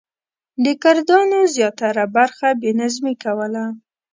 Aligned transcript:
د 0.63 0.65
کردانو 0.83 1.39
زیاتره 1.55 2.03
برخه 2.15 2.47
بې 2.59 2.71
نظمي 2.79 3.15
کوله. 3.23 3.65